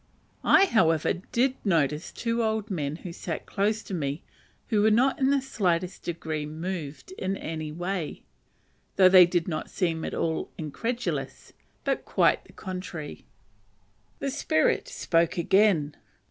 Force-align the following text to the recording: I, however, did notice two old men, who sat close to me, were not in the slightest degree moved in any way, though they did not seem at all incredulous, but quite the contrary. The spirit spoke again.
I, 0.43 0.65
however, 0.65 1.13
did 1.13 1.53
notice 1.63 2.11
two 2.11 2.43
old 2.43 2.71
men, 2.71 2.95
who 2.95 3.13
sat 3.13 3.45
close 3.45 3.83
to 3.83 3.93
me, 3.93 4.23
were 4.71 4.89
not 4.89 5.19
in 5.19 5.29
the 5.29 5.43
slightest 5.43 6.01
degree 6.01 6.43
moved 6.43 7.11
in 7.19 7.37
any 7.37 7.71
way, 7.71 8.23
though 8.95 9.09
they 9.09 9.27
did 9.27 9.47
not 9.47 9.69
seem 9.69 10.03
at 10.03 10.15
all 10.15 10.49
incredulous, 10.57 11.53
but 11.83 12.03
quite 12.03 12.45
the 12.45 12.53
contrary. 12.53 13.25
The 14.17 14.31
spirit 14.31 14.87
spoke 14.87 15.37
again. 15.37 15.95